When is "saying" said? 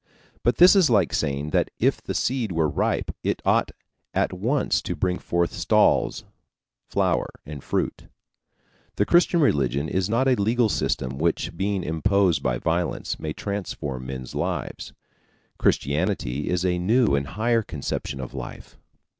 1.13-1.51